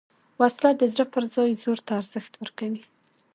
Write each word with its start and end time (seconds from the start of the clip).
وسله 0.39 0.71
د 0.77 0.83
زړه 0.93 1.05
پر 1.13 1.23
ځای 1.35 1.51
زور 1.63 1.79
ته 1.87 1.91
ارزښت 2.01 2.33
ورکوي 2.37 2.81